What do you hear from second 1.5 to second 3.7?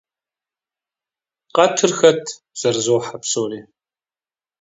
-Къэтыр хэт?!– зэрызохьэ псори.